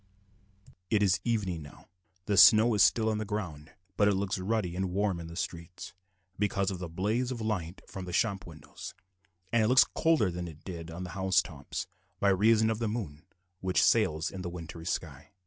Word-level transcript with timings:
It 0.89 1.03
is 1.03 1.19
evening 1.23 1.61
now. 1.61 1.85
The 2.25 2.35
snow 2.35 2.73
is 2.73 2.81
still 2.81 3.07
on 3.07 3.19
the 3.19 3.23
ground; 3.23 3.71
but 3.97 4.07
it 4.07 4.15
looks 4.15 4.39
ruddy 4.39 4.75
and 4.75 4.89
warm 4.89 5.19
in 5.19 5.27
the 5.27 5.35
streets, 5.35 5.93
because 6.39 6.71
of 6.71 6.79
the 6.79 6.89
blaze 6.89 7.29
of 7.29 7.39
light 7.39 7.83
from 7.85 8.05
the 8.05 8.11
shop 8.11 8.47
windows, 8.47 8.95
and 9.53 9.61
it 9.61 9.67
looks 9.67 9.85
colder 9.93 10.31
than 10.31 10.47
it 10.47 10.63
did 10.63 10.89
on 10.89 11.03
the 11.03 11.11
house 11.11 11.39
tops, 11.43 11.85
by 12.19 12.29
reason 12.29 12.71
of 12.71 12.79
the 12.79 12.87
moon 12.89 13.27
which 13.59 13.83
sails 13.83 14.31
in 14.31 14.41
the 14.41 14.49
wintry 14.49 14.87
sky. 14.87 15.33